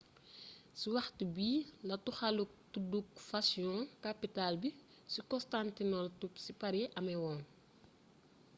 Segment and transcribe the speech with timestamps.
[0.77, 1.49] ci waxtu bi
[1.89, 4.69] la toxaluk tudduk fashion capital bi
[5.11, 7.39] ci constantinople ci paris améwoon